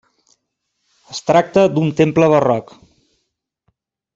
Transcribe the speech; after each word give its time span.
Es 1.15 1.19
tracta 1.27 1.67
d'un 1.75 1.91
temple 2.01 2.31
barroc. 2.35 2.73